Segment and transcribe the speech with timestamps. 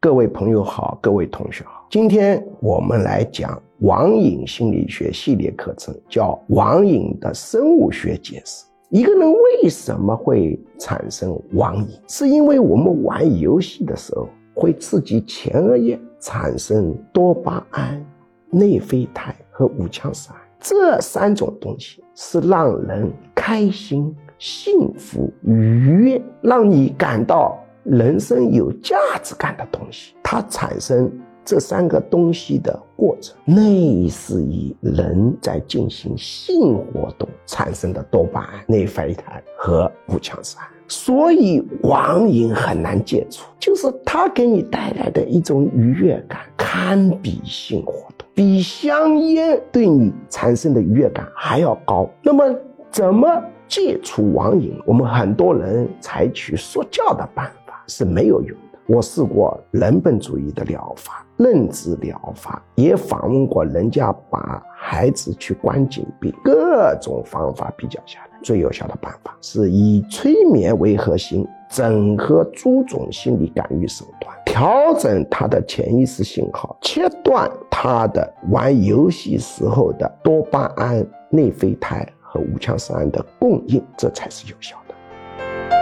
[0.00, 1.84] 各位朋友好，各位同学好。
[1.90, 8.64] 今天我们来讲网瘾心理学系列课程，叫网瘾的生物学解释。
[8.90, 12.00] 一个人为什么会产生网瘾？
[12.06, 18.00] 是因为我们玩游戏的时候会刺激前额叶产生多巴胺、
[18.50, 27.58] 内啡肽和五羟色胺，这三种东西是让人开心、幸福、愉悦，让你感到。
[27.90, 31.10] 人生有价值感的东西，它产生
[31.42, 40.68] 这三个东西的过程，类似于人在进行性活动产生的多巴胺、内啡肽和五羟色胺。
[40.86, 52.08] 所以网瘾很难戒除，就是它给你带来的一种愉悦感，堪比性活动，比香烟对你产生的愉悦感还要高。
[52.22, 52.54] 那么，
[52.90, 53.26] 怎么
[53.66, 54.78] 戒除网瘾？
[54.86, 57.52] 我们很多人采取说教的办法。
[57.88, 58.78] 是没有用的。
[58.86, 85.77] 我试过人本主义的疗法、认知疗法，也访问过人家把孩子去关紧闭，各种方法比较下来，最有效的办法是以催眠为核心，整合诸种心理干预手段，调整他的潜意识信号，切断他的玩游戏时候的多巴胺、内啡肽和五羟色胺的供应，这才是有效的。